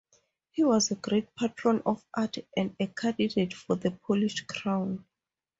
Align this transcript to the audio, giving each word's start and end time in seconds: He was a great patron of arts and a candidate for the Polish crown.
He 0.49 0.63
was 0.63 0.89
a 0.89 0.95
great 0.95 1.35
patron 1.35 1.83
of 1.85 2.03
arts 2.15 2.39
and 2.57 2.75
a 2.79 2.87
candidate 2.87 3.53
for 3.53 3.75
the 3.75 3.91
Polish 3.91 4.41
crown. 4.47 5.05